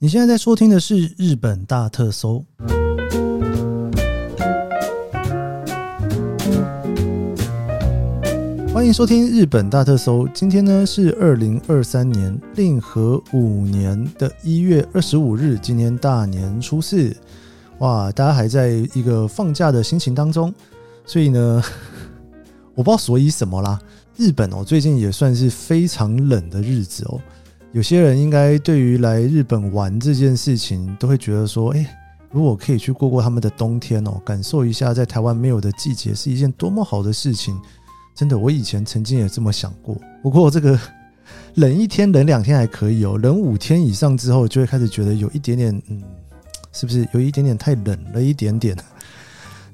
[0.00, 2.44] 你现在在收听的是日本大特搜，
[8.72, 10.28] 欢迎收听日本大特搜。
[10.28, 17.12] 今天呢是二零二三年令和五年的一月二十五日，今天大年初四，
[17.78, 20.54] 哇，大家还在一个放假的心情当中，
[21.04, 21.60] 所以呢，
[22.76, 23.76] 我不知道所以什么啦。
[24.16, 27.20] 日本哦，最近也算是非常冷的日子哦。
[27.72, 31.86] 有些人应该对于来日本玩这件事情，都会觉得说：“哎，
[32.30, 37.58] 如果可以去过过他们的冬天哦，感受一下在台湾没有的季节，是一件多么好的事情。”
[38.16, 39.96] 真的，我以前曾经也这么想过。
[40.22, 40.76] 不过这个
[41.54, 46.02] 冷一天、冷两天还可以哦，冷五天以上之后，就会开始觉得有一点点，嗯，
[46.72, 48.76] 是不是有一点点太冷了一点点？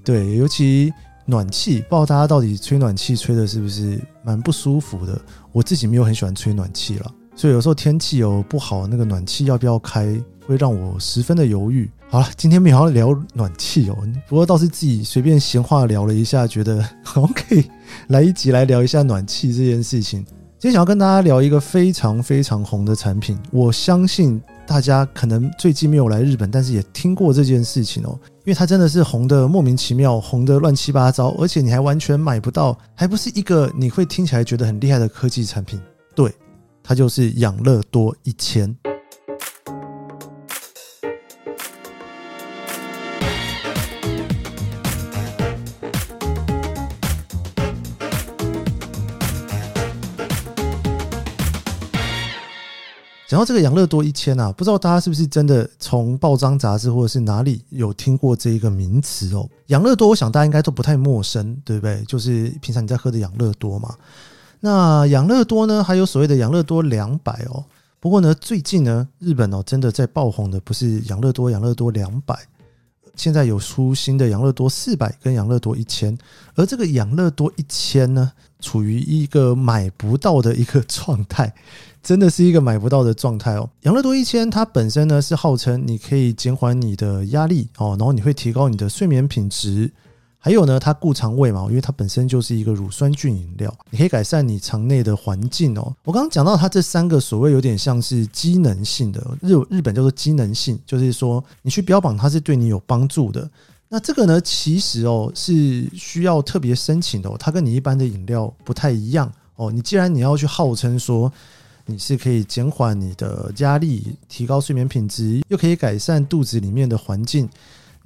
[0.05, 0.93] 对，尤其
[1.25, 5.19] 暖气，不知道大家到底吹暖气吹的是不是蛮不舒服的？
[5.53, 7.11] 我自己没有很喜欢吹暖气了。
[7.37, 10.17] 所以有时候天气有不好，那个暖气要不要开，
[10.47, 11.91] 会让我十分的犹豫。
[12.09, 13.97] 好了，今天没有要聊暖气哦，
[14.29, 17.69] 不过倒是自己随便闲话聊了一下，觉得好像可以
[18.09, 20.25] 来一集来聊一下暖气这件事情。
[20.59, 35.79] 今天想要跟大家聊一个非常非常红的产品，我相信大家可能最近没有来日本，但是也听过这件事情哦，因为它真的是红得莫名其妙，红得乱七八糟，而且你还完全买不到，还不是一个你会听起来觉得很厉害的科技产品，
[36.87, 38.77] 它就是养乐多一千。
[53.27, 59.49] 讲到这个养乐多一千啊，不知道大家是不是真的从报章杂志或者是哪里有听过这一个名词哦？
[59.69, 62.05] 养乐多，我想大家应该都不太陌生，对不对？
[62.05, 63.97] 就是平常你在喝的养乐多嘛。
[64.65, 65.85] 那养乐多呢？
[65.85, 67.63] 还有所谓的养乐多两百哦。
[68.01, 72.35] 不过呢，最近呢，日本哦真的在爆红的不是养乐多，养乐多两百，
[73.15, 76.17] 现在有出新的养乐多四百跟养乐多一千。
[76.55, 81.53] 而这个养乐多一千呢，处于一个买不到的一个状态，
[82.03, 83.69] 真的是一个买不到的状态哦。
[83.83, 89.93] 养乐多一千它本身呢是号称你可以减缓你的压力哦，然后你会提高你的睡眠品质。
[90.45, 95.97] 还有呢，它顾肠胃嘛，因为它本身就是一个乳酸菌饮料，你可以改善你肠内的环境哦。
[96.05, 103.51] 我刚刚讲到它这三个所谓有点像是机能性的，日日本叫做机能性，就是说你去标榜它是对你有帮助的。
[103.89, 109.73] 那这个呢，其实哦是需要特别申请的哦，它跟你一般的饮料不太一样哦。
[109.73, 111.33] 你既然你要去号称说
[111.87, 117.49] 你是可以减缓你的压力、提高睡眠品质，又可以改善肚子里面的环境。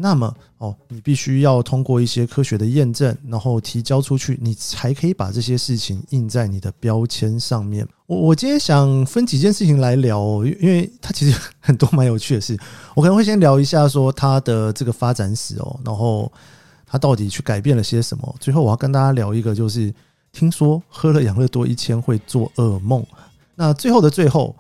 [0.01, 7.85] 那么哦，你必须要通过一些科学的验证，然后提交出去，你才可以把这些事情印在你的标签上面。
[8.07, 12.57] 我我今天想分几件事情来聊哦，因为它其实很多蛮有趣的事。
[12.95, 16.31] 我可能会先聊一下说它的这个发展史哦，然后
[16.87, 18.37] 它到底去改变了些什么。
[18.39, 19.93] 最后我要跟大家聊一个，就是
[20.31, 23.05] 听说喝了养乐多一千会做噩梦。
[23.57, 24.55] 那最后的最后。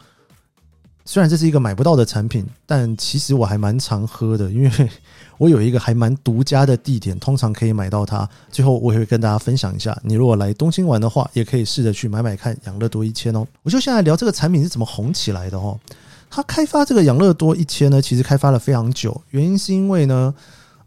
[1.10, 4.70] 虽然这是一个买不到的产品，但其实我还蛮常喝的，因为
[5.38, 8.28] 我有一个还蛮独家的地点，通常可以买到它。
[8.50, 13.46] 最后我也会跟大家分享一下，你如果来东京玩的话，也可以试着去买买看养乐多一千哦。
[13.62, 15.80] 我就现在聊这个产品是怎么红起来的哦。
[16.28, 20.34] 它开发这个养乐多一千呢，其实开发了非常久，原因是因为呢，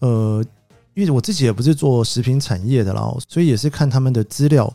[0.01, 0.45] 呃，
[0.93, 4.71] 因为我自己也不是做食品产业的啦，所以也是看他们的资料，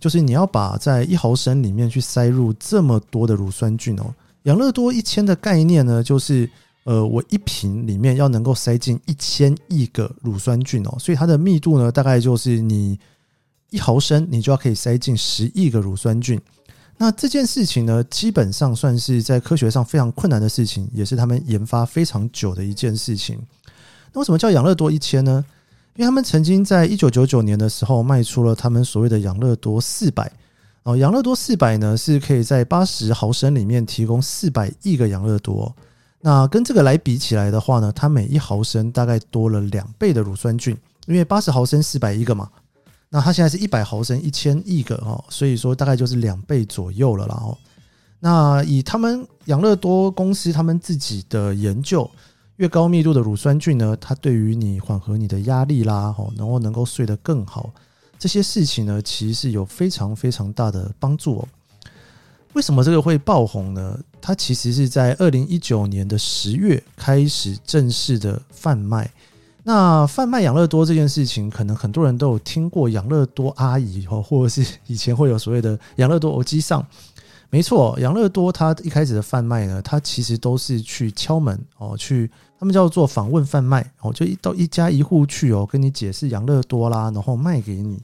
[0.00, 4.06] 就是你要把在一毫升里面去塞入这么多的乳酸菌哦。
[4.44, 6.48] 养乐多一千的概念呢，就是
[6.84, 12.98] 呃，我一瓶里面要能够塞进一千亿个乳酸菌哦，所以它的密度呢，大概就是你
[13.68, 16.40] 一毫升，你就要可以塞进十亿个乳酸菌。
[16.96, 23.38] 那这件事情呢，基本上算是在科学上非常困难的事情，也是他们研发非常久的一件事情。
[24.12, 25.44] 那为什么叫养乐多一千呢？
[25.96, 30.32] 因为他们曾经在一九九九年的时候卖出了他们所谓的养乐多四百。
[30.82, 35.74] 哦，养乐多四百呢，是可以在八十毫升里面提供四百亿个养乐多。
[36.22, 42.48] 那跟这个来比起来的话呢，它每一毫升大概多了两倍的乳酸菌，因为八十毫升四百亿个嘛。
[43.10, 47.34] 那它现在是一百毫升一千亿个哦，所以说大概就是两倍左右了啦。
[47.42, 47.56] 哦，
[48.18, 52.10] 那以他们养乐多公司他们自己的研究，
[52.56, 57.70] 越高密度的乳酸菌呢，它对于你缓和你的压力啦，哦，然后能够睡得更好。
[58.20, 61.48] 这些事情呢，其实是有非常非常大的帮助哦。
[62.52, 63.98] 为什么这个会爆红呢？
[64.20, 69.10] 它其实是在二零一九年的十月开始正式的贩卖。
[69.62, 76.84] 那贩卖养乐多这件事情，可能很多人都有听过养乐多阿姨哦，或者是以前会有所谓的养乐多欧吉桑。
[77.48, 87.98] 没错，养乐多它一开始的贩卖呢，它其实都是去敲门哦，去他们叫做访问贩卖哦，就一到一家一户去哦，跟你解释养乐多啦，然后卖给你。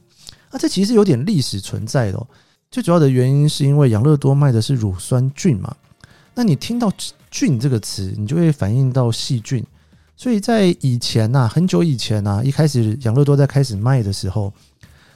[0.49, 2.27] 啊，这其实有点历史存在的哦。
[2.69, 5.75] 最主要的原因是因为养乐多卖的是乳酸菌嘛，
[6.35, 6.91] 那你听到
[7.31, 9.65] “菌”这个词，你就会反映到细菌。
[10.15, 14.51] 所以在以前呐，很久以前呐，一开始养乐多在开始卖的时候，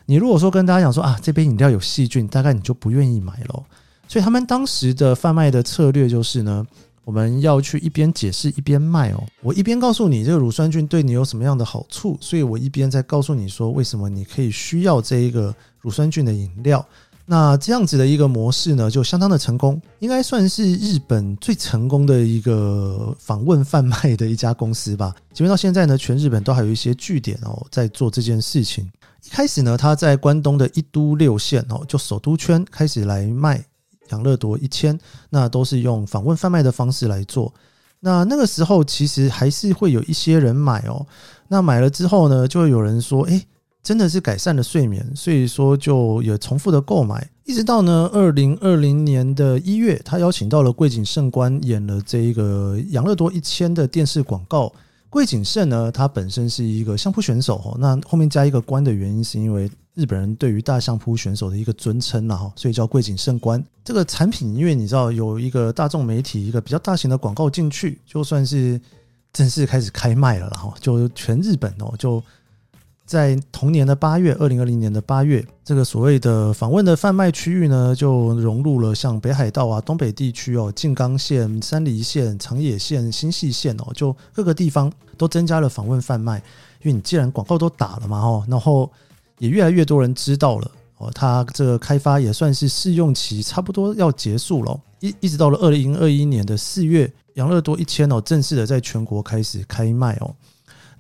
[0.06, 3.64] 你如果说跟大家讲说啊，这杯饮料有细菌，大概你就不愿意买了。
[4.08, 6.66] 所以他们当时的贩卖的策略就是呢，
[7.04, 9.24] 我们要去一边解释一边卖哦。
[9.42, 16.86] 我一边告诉你这个乳酸菌对你有什么样的好处，所以我一边在告诉你说，为什么你可以需要这一个乳酸菌的饮料。
[17.26, 25.16] 那这样子的一个模式呢，就相当的成功，应该算是日本最成功的一个访问贩卖的一家公司吧。
[25.32, 28.92] 即便到现在呢，全日本都还有一些据点哦，在做这件事情。
[29.24, 33.64] 一开始呢，他在关东的一都六县哦，就首都圈开始来卖。
[34.12, 34.98] 养乐多一千，
[35.30, 37.54] 那都是用访问贩卖的方式来做。
[38.00, 41.06] 那那个时候其实还是会有一些人买哦。
[41.48, 43.46] 那买了之后呢，就会有人说：“诶，
[43.84, 54.74] 真的是改善了睡眠。”所以说就有重复的购买，一直到呢二零二零年的一月，他邀请到了桂井圣官演了这一个养乐多一千的电视广告。
[55.12, 57.76] 桂井胜呢，他本身是一个相扑选手哦。
[57.78, 63.62] 那后面加一个关的原因，是因为日本人对于大相扑选手的一个尊称呐哈，所以叫桂井胜关。
[63.84, 68.80] 这个产品，因为你知道有一个大众媒体一个比较大型的广告进去，就算是
[69.34, 72.24] 正式开始开卖了哈，就全日本哦就。
[73.12, 86.42] 在同年的八月，二零二零年的八月，这个所谓的访问的贩卖区域呢，就融入了像北海道啊、东北地区哦、静冈县、山梨县、长野县、新潟县哦，就各个地方都增加了访问贩卖。
[86.84, 88.90] 因为你既然广告都打了嘛，哦，然后
[89.40, 100.34] 也越来越多人知道了哦，它这个开发也算是试用期差不多要结束了，一一直到了二零二一年的四月，养乐多一千哦，正式的在全国开始开卖哦。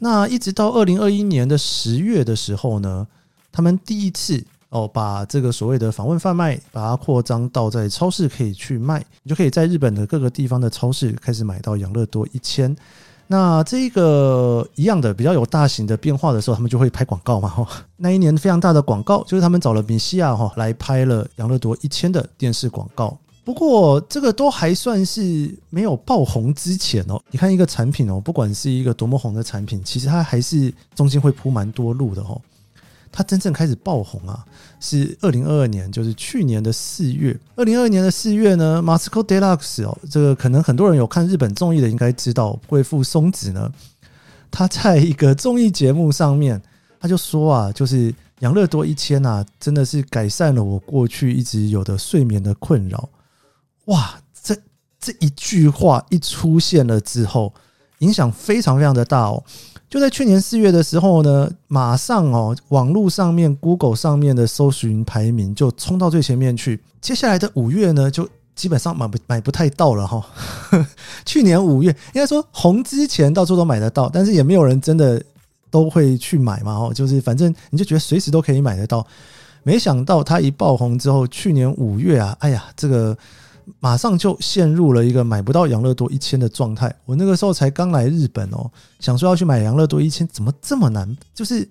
[0.03, 3.05] 那一直到二零二一年的十月的时候呢，
[3.51, 12.75] 他们第一次哦把这个所谓的访问贩卖，把它扩张到在超市可以去卖，你就可以在日本的各个地方的超市开始买到养乐多一千。
[13.27, 17.47] 那这个一样的比较有大型的变化的时候，他们就会拍广告嘛。
[17.47, 17.67] 哈，
[17.97, 23.15] 那一年非常大的广告就是他们找了米西亚哈来拍了养乐多一千的电视广告。
[23.43, 27.19] 不过这个都还算是没有爆红之前哦。
[27.31, 32.39] 你看一个产品哦，不管是一个多么红的产品，其实它还是中间会铺蛮多路的哦。
[33.11, 34.45] 它真正开始爆红啊，
[34.79, 37.37] 是二零二二年，就是去年的四月。
[37.55, 43.69] 二零二二年的四月呢，马斯克德拉克斯哦，这个可能很多人有看日本综艺的应该知道，贵妇松子呢，
[44.49, 46.61] 他在一个综艺节目上面，
[47.01, 53.09] 他就说啊，就是养乐多一千啊，真的是改善了我过去一直有的睡眠的困扰。
[53.85, 54.55] 哇，这
[54.99, 57.51] 这一句话一出现了之后，
[57.99, 59.43] 影响非常非常的大哦。
[59.89, 66.81] 就在去年四月的时候呢，马上哦，网络上面、Google 上面的搜寻排名就冲到最前面去。
[67.01, 68.25] 接下来的五月呢，就
[68.55, 70.25] 基本上买不买不太到了哈。
[71.25, 75.21] 去年五月应该说红之前到处都买得到，但是也没有人真的
[75.69, 76.73] 都会去买嘛。
[76.73, 79.05] 哦，就是反正你就觉得随时都可以买得到。
[79.63, 83.17] 没想到它一爆红之后，去年五月啊，哎呀，这个。
[83.79, 86.93] 马上就陷入了一个买不到养乐多一千的状态。
[87.05, 88.69] 我那个时候才刚来日本哦，
[88.99, 91.17] 想说要去买养乐多一千，怎么这么难？
[91.33, 91.67] 就是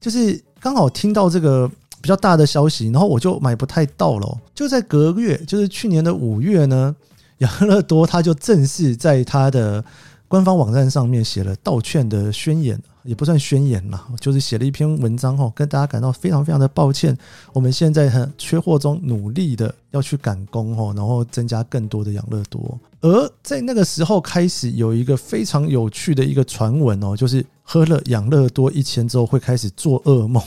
[0.00, 4.38] 就是刚好听到这个比较大的消息，然后我就买不太到了。
[4.54, 6.94] 就在隔月，就是去年的五月呢，
[7.38, 9.84] 养乐多它就正式在它的
[10.28, 12.80] 官方网站上面写了道歉的宣言。
[13.06, 17.16] 也不算宣言啦，就是写了一篇文章哈，跟大家感到非常非常的抱歉。
[17.52, 22.76] 我们现在很缺货中，努力的要去赶工哈，然后增加更多的养乐多。
[23.02, 30.42] 而在那个时候开始有一个非常有趣的一个传闻哦，就是喝了养乐多一千之后会开始做噩梦。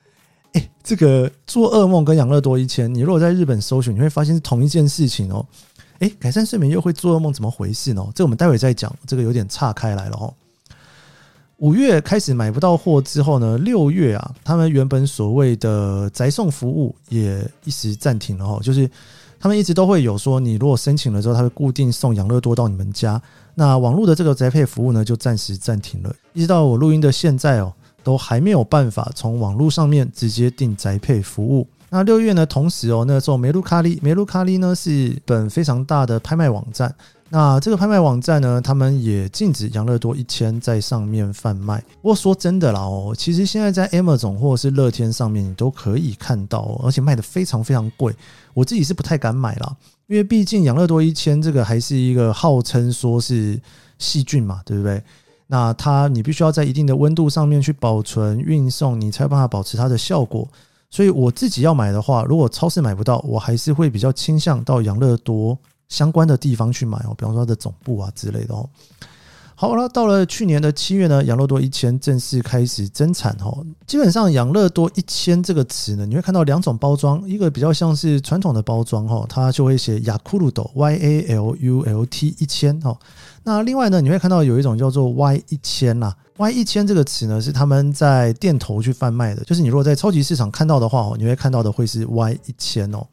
[0.52, 5.46] 诶，这个做噩梦跟养乐多一千，你如果在日本搜寻，你会发现是同一件事情哦。
[6.02, 8.04] 诶，改善睡眠又会做噩梦，怎么回事呢？
[8.12, 10.34] 这我们待会再讲，这个有点岔开来了哦。
[11.58, 18.58] 五月开始买不到货之后呢，六月啊，他们原本所谓的宅送服务也一时暂停了哦。
[18.60, 18.90] 就是
[19.38, 23.22] 他们一直都会有说，你如果申请了之后，他会固定送养乐多到你们家。
[23.54, 26.12] 那网络的这个宅配服务呢，就暂时暂停了。
[26.32, 31.68] 一直到我录音的现在哦，都还没有办法从网络上面直接订宅配服务。
[31.94, 36.94] 那六月呢，同时哦，那时候梅鲁卡利，梅鲁卡利呢是本非常大的拍卖网站。
[37.28, 41.84] 那这个拍卖网站呢，他们也禁止养乐多一千在上面贩卖。
[42.00, 48.14] 不过说真的啦哦，其实现在在 Amazon 或者是乐天上面，你都可以看到，而且卖得非常非常贵。
[48.54, 53.58] 我自己是不太敢买啦，因因为毕竟养乐多一千这个还是一个号称说是
[53.98, 55.02] 细菌嘛，对不对？
[55.46, 60.46] 那它你必须要在一定的温度上面去保存、运送，你才有办法保持它的效果。
[60.92, 65.58] 所以我自己要买的话，如果超市买不到，我还是会比较倾向到养乐多
[65.88, 68.68] 相关的地方去买哦，比方说它的总部啊之类的哦。
[69.54, 73.64] 好了，到了去年的七月呢，养乐多一千正式开始增产哦。
[73.86, 82.96] 基本上，养乐多一千这个词呢，你会看到两种包装，一个比较像是传统的包装哈，它就会写雅库鲁斗 Y A L U L T 一千哦。
[83.44, 93.06] 那另外呢，你会看到有一种叫做 Y 一千呐，Y 一千这个词呢是他们在店头去贩卖的，就是你如果在超级市场看到的话哦，你会看到的会是 Y 一千哦。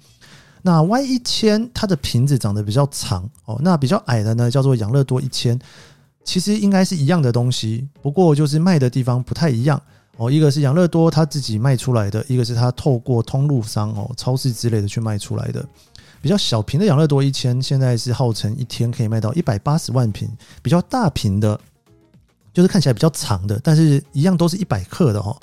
[0.62, 5.60] 那 Y 一千它的瓶子长得比较长哦，那比较矮的呢叫做养乐多一千。
[6.24, 9.82] 其实应该是一样的东西，不过就是卖的地方不太一样
[10.18, 10.30] 哦。
[10.30, 15.66] 一个是养乐多他自己卖出来的，一个是他透过通路商哦、超市之类的去卖出来的。
[16.22, 20.30] 比较小瓶的养乐多一千，现在是号称一天可以卖到一百八十万瓶。
[20.62, 21.60] 比较大瓶的，
[22.54, 25.36] 就是看起来比较长的，但是一样都是一百克的哦。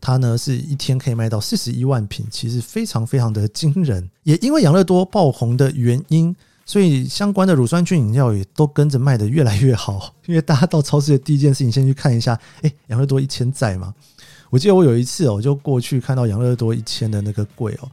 [0.00, 4.08] 它呢是一天可以卖到四十一万瓶，其实非常非常的惊人。
[4.22, 6.36] 也因为养乐多爆红的原因。
[6.68, 13.94] 所以相关的乳酸菌饮料也都跟着卖得越来越好， 因为大家到超市的第一件事情，先去看一下，哎，养乐多一千在吗？
[14.50, 17.88] 我记得我有一次哦，就过去看到养乐多一千的那个柜哦，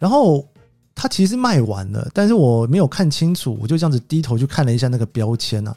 [0.00, 0.44] 然后
[0.92, 5.76] 它其实卖完了，但是我没有看清楚，我就这样子低头去看了一下那个标签啊。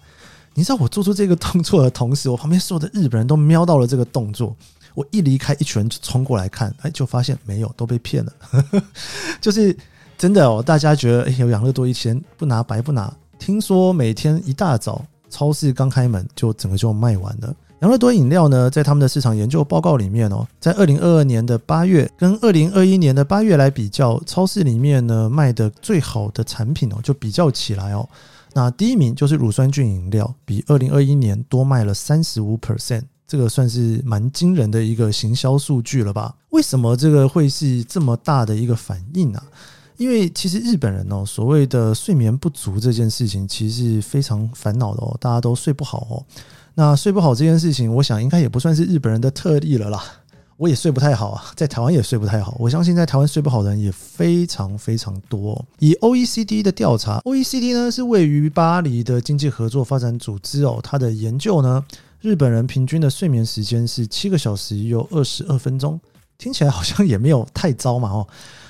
[0.56, 4.56] 你知道我做出这个动作的同时，我旁边所有的日本人都瞄到了这个动作。
[4.96, 8.34] 我一离开，一群人就冲过来看，哎，就发现没有，都被骗了，
[9.40, 9.78] 就是。
[10.18, 13.14] 真的哦，大家觉得诶有养乐多一千不拿白不拿。
[13.38, 17.54] 听说每天一大早超市刚开门就整个就卖完了。
[17.82, 28.08] 养乐多饮料呢，在他们的市场研究报告里面哦，在二零二二年的八月跟二零二一年的八月来比较，超市里面呢卖的最好的产品哦，就比较起来哦，
[28.54, 36.34] 那第一名就是乳酸菌饮料，比二零二一年多卖了三十五 percent，这个算是蛮惊人的一个行销数据了吧？
[36.52, 39.44] 为什么这个会是这么大的一个反应啊？
[39.98, 46.26] 因为其实日本人哦，所谓的睡眠不足这件事情，其实是非常烦恼的哦，大家都睡不好哦。
[46.76, 50.04] 那睡不好这件事情，我想应该也不算是日本人的特例了啦。
[50.58, 52.56] 我也睡不太好啊，在台湾也睡不太好。
[52.60, 55.64] 我相信在台湾睡不好的人也非常非常多。
[55.80, 61.84] 以 OECD 的调查，OECD 呢是位于巴黎的经济合作发展组织哦，它的研究呢，
[62.22, 66.00] 日本人平均的睡眠时间是七个小时又二十二分钟，
[66.38, 68.28] 听起来好像也没有太糟嘛哦。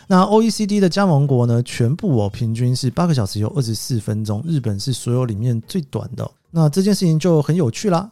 [0.08, 6.30] 那 OECD 的加盟国呢，全部哦平均是八个小时有二十四分钟，日本是所有里面最短的。
[6.52, 8.10] 那这件事情就很有趣啦，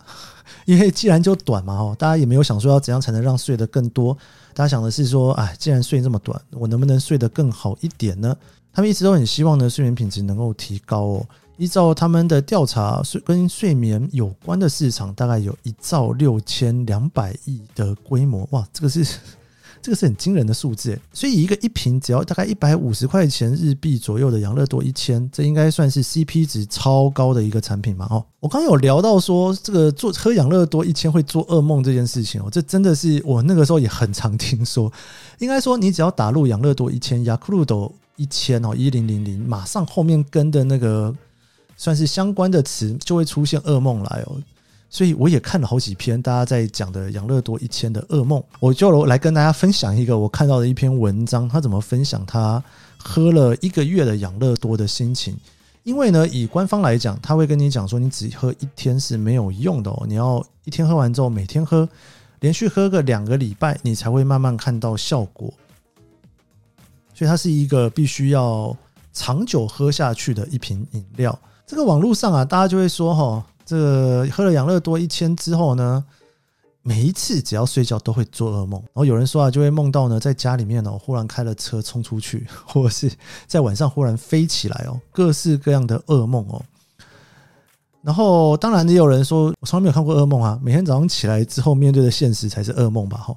[0.66, 4.18] 因为既然就短嘛哦，大家也没有想说要怎样才能让睡得更多，
[4.54, 8.36] 大家想的是说，哎，既然睡这么短，我能不能睡得更好一点呢？
[8.74, 11.26] 他们一直都很希望呢，睡眠品质能够提高哦。
[11.58, 19.06] 依照他们的调查，睡跟睡眠有关的市场大概有一兆六千两百亿的规模，哇，这个是。
[19.82, 28.08] 这个是很惊人的数字，所以一个一瓶只要大概一百五十块钱日币左右的养乐多一千，这应该算是 CP 值超高的一个产品嘛？
[28.10, 34.92] 哦，我刚刚有聊到说这个做喝养乐多一千会做噩梦这件事情哦，这真的是我那个时候也很常听说。
[35.40, 41.14] 应该说你只要打入养乐多一千，雅库鲁斗一千哦，一零零零，马上后面跟的那个
[41.76, 44.38] 算是相关的词就会出现噩梦来哦。
[44.94, 52.62] 所以我也看了好几篇大家在讲的养乐多一千的噩梦，我就来跟大家分享一个我看到的一篇文章，他怎么分享他
[52.98, 55.34] 喝了一个月的养乐多的心情。
[55.84, 61.88] 因为呢，以官方来讲，他会跟你讲说，你只喝一天是没有用的哦，你要一天喝完之后，每天喝，
[62.42, 65.54] 连续喝个两个礼拜，你才会慢慢看到效果。
[67.14, 68.76] 所以它是一个必须要
[69.14, 71.40] 长久喝下去的一瓶饮料。
[71.66, 73.46] 这个网络上啊，大家就会说哈。
[73.72, 76.04] 这喝了养乐多一千之后呢，
[76.82, 78.82] 每一次只要睡觉都会做噩梦。
[78.82, 83.10] 然后有人说啊，就会梦到呢，在家里面哦，忽然开了车冲出去， 或者是
[83.48, 86.62] 在晚上忽然飞起来哦，各式各样的噩梦哦。
[88.01, 93.18] 然后当然也有人说，我从来没有看过噩梦啊，每天早上起来之后面对的现实才是噩梦吧？
[93.18, 93.34] 哈。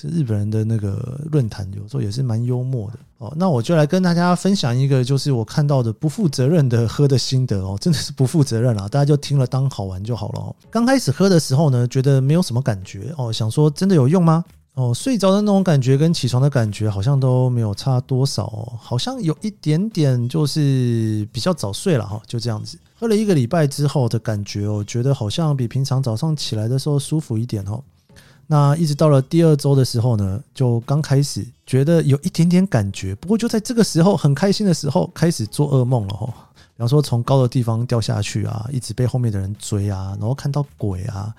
[0.00, 3.34] 这日本人的那个论坛有时候也是蛮幽默的哦。
[3.36, 8.86] 那我就来跟大家分享一个，就是我看到的不负责任的喝的心得哦，真的是不负责任啊！
[8.88, 10.54] 大家就听了当好玩就好了哦。
[10.70, 14.44] 刚开始喝的时候呢，觉得没有什么感觉哦，想说真的有用吗？
[14.74, 22.78] 哦，睡着的那种感觉跟起床的感觉好像都没有差多少哦，好像有一点点就是比较早睡了哈，就这样子。
[22.94, 27.82] 喝了一个礼拜之后的感觉哦，觉得好像比平常早上起来的时候舒服一点哦。
[28.50, 36.32] 那一直到了第二周的时候呢，就刚开始觉得有一点点感觉，不过就在这个时候很开心的时候，开始做噩梦了哦。
[36.56, 41.30] 比方说从高的地方掉下去啊，一直被后面的人追啊，然后看到鬼啊，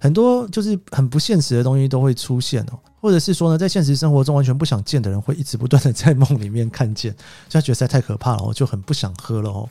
[0.00, 2.78] 很多就是很不现实的东西都会出现哦。
[3.00, 7.12] 或者是说呢，在现实生活中完全不想见的人，会一直不断的在梦里面看见，
[7.48, 9.68] 所以他觉得实在太可怕了我，就很不想喝了哦。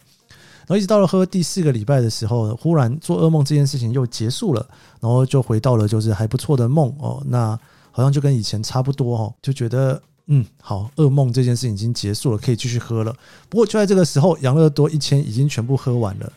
[0.68, 4.68] 然后一直到了喝第四个礼拜的时候，忽然做噩梦这件事情又结束了，
[5.00, 7.58] 然后就回到了就是还不错的梦哦，那
[7.90, 13.16] 好像就跟以前差不多哦，就觉得嗯好，噩梦这件事情已经结束了，可以继续喝了。
[13.48, 16.32] 不过就在这个时候，养乐多一千已经全部喝完了。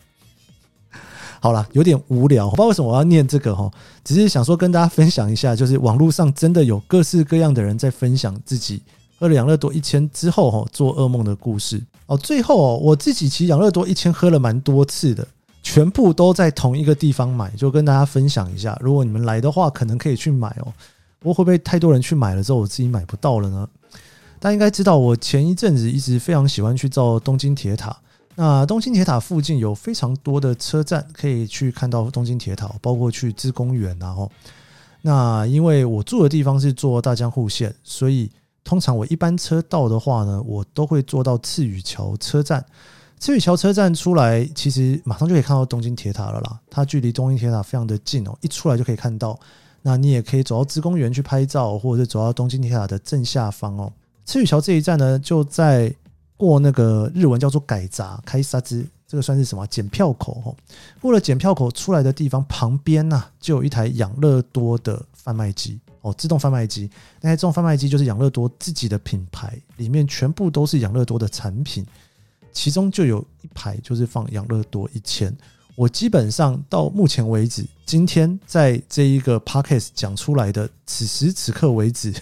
[1.41, 3.69] 好了，有点无聊，不知道为什么我要念这个哈，
[4.03, 8.81] 只是想说跟大家分享一下，就是网络上真的有各式各样的人在分享自己
[9.21, 11.79] 喝了养乐多一千之后哈做噩梦的故事。
[12.07, 15.25] 哦，最后哦，我自己其实养乐多一千喝了蛮多次的，
[15.61, 18.75] 全部都在同一个地方买，就跟大家分享一下。
[18.81, 20.73] 如果你们来的话，可能可以去买哦。
[21.19, 23.69] 不过会不会太多人去买了之后，我自己买不到了呢？
[24.39, 27.95] 大家应该知道，我前一阵子一直非常喜欢去造东京铁塔。
[28.33, 34.31] 那东京铁塔附近有非常多的车站可以去看到东京铁塔，包括去芝公园然后，
[35.03, 38.27] 那因为我住的地方是坐大江户线，所以。
[38.63, 42.65] 通常我一班车到的话呢，我都会坐到赤羽桥车站。
[43.19, 46.59] 赤羽桥车站出来，其实马上就可以看到东京铁塔了啦。
[46.69, 49.39] 它距离东京铁塔非常的近哦，一出来就可以看到。
[49.83, 53.91] 那你也可以走到芝公园去拍照，或者是走到东京铁塔的正下方哦。
[54.25, 55.93] 赤羽桥这一站呢，就在
[56.37, 60.55] 过那个日文叫做改札开沙之，这个算是什么检票口哦。
[60.99, 65.79] 过了检票口出来的地方旁边呢，就有一台养乐多的贩卖机。
[66.01, 66.89] 哦，自动贩卖机，
[67.21, 71.85] 那些自动贩卖机就是养乐多自己的品牌，里面全部都是养乐多的产品，
[72.51, 75.35] 其中就有一排就是放养乐多一千。
[75.75, 82.13] 我基本上到目前为止，今天在这一个 podcast 讲出来的此时此刻为止。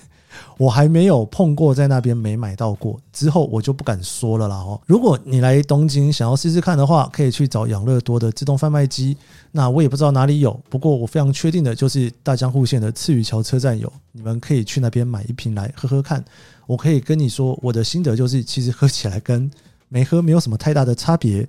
[0.57, 4.79] 我还没有碰过，在那边没买到过，之后我就不敢说了啦哦。
[4.85, 9.15] 如果你来东京想要试试看的话，可以去找养乐多的自动贩卖机。
[9.51, 16.23] 那我也不知道哪里有，不过我非常确定的就是大江户线的赤羽桥车站有，你们可以去那边买一瓶来喝喝看。
[16.67, 19.49] 我可以跟你说，我的心得就是，其实喝起来跟
[19.87, 21.47] 没喝没有什么太大的差别，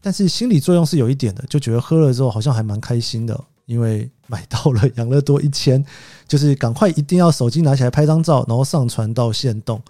[0.00, 3.40] 但是心理作用是有一点的，就觉得喝了之后好像还蛮开心的。
[3.68, 5.84] 因为买到了养乐多一千，
[6.26, 9.80] 就是赶快一定要手机拿起来拍张照，然后上传到线动。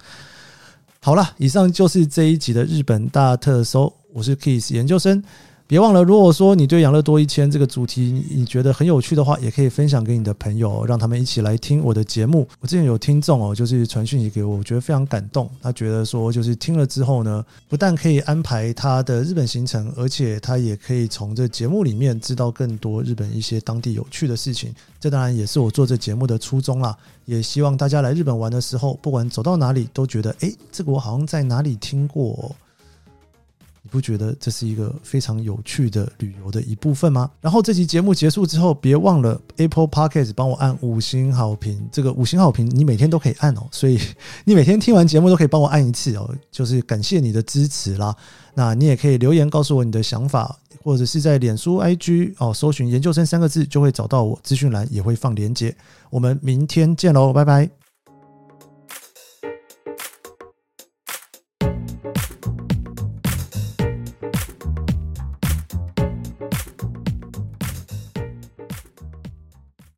[1.00, 5.22] 好了，以上就是这一集的日本大特搜，我是 Kiss 研究生。
[5.68, 12.48] 别忘了，如果说你对养乐多一千这个主题你觉得很有趣的话，也可以分享给你的朋友，让他们一起来听我的节目。
[12.58, 15.46] 我之前有听众哦，就是传讯息给我，我觉得非常感动。
[15.60, 24.74] 他觉得说，就是听了之后呢，不但可以安排他的日本行程，而且他也可以从这节目里面知道更多日本一些当地有趣的事情。
[24.98, 26.96] 这当然也是我做这节目的初衷啦。
[27.26, 32.56] 也希望大家来日本玩的时候，不管走到哪里，都觉得诶，这个我好像在哪里听过。
[33.88, 37.30] 你不觉得这是一个非常有趣的旅游的一部分吗？
[37.40, 41.88] 然后这期节目结束之后，别忘了 Apple Podcast 帮我按五星好评。
[41.90, 43.98] 这个五星好评你每天都可以按哦，所以
[44.44, 48.14] 你每天听完节目都可以帮我按一次哦，就是感谢你的支持啦。
[48.52, 55.74] 那你也可以留言告诉我你的想法，或者是在脸书 IG 哦搜寻研究生三个字就会找到我，资讯栏也会放连接。
[56.10, 57.77] 我们明天见喽，拜拜。